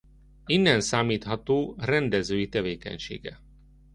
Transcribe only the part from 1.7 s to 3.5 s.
rendezői tevékenysége.